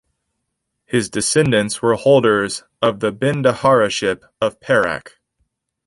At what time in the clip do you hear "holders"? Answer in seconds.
1.93-2.63